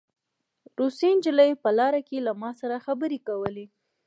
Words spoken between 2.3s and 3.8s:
ما سره خبرې کولې